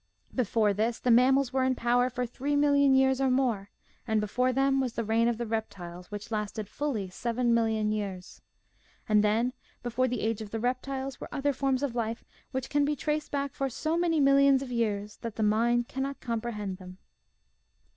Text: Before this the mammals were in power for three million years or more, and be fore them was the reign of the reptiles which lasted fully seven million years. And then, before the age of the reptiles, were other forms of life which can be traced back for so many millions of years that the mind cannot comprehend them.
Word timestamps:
Before 0.33 0.73
this 0.73 0.97
the 0.97 1.11
mammals 1.11 1.53
were 1.53 1.63
in 1.63 1.75
power 1.75 2.09
for 2.09 2.25
three 2.25 2.55
million 2.55 2.95
years 2.95 3.21
or 3.21 3.29
more, 3.29 3.69
and 4.07 4.19
be 4.19 4.25
fore 4.25 4.51
them 4.51 4.79
was 4.81 4.93
the 4.93 5.03
reign 5.03 5.27
of 5.27 5.37
the 5.37 5.45
reptiles 5.45 6.09
which 6.09 6.31
lasted 6.31 6.67
fully 6.67 7.07
seven 7.11 7.53
million 7.53 7.91
years. 7.91 8.41
And 9.07 9.23
then, 9.23 9.53
before 9.83 10.07
the 10.07 10.21
age 10.21 10.41
of 10.41 10.49
the 10.49 10.59
reptiles, 10.59 11.19
were 11.21 11.29
other 11.31 11.53
forms 11.53 11.83
of 11.83 11.93
life 11.93 12.25
which 12.49 12.67
can 12.67 12.83
be 12.83 12.95
traced 12.95 13.29
back 13.29 13.53
for 13.53 13.69
so 13.69 13.95
many 13.95 14.19
millions 14.19 14.63
of 14.63 14.71
years 14.71 15.17
that 15.17 15.35
the 15.35 15.43
mind 15.43 15.87
cannot 15.87 16.19
comprehend 16.19 16.77
them. 16.79 16.97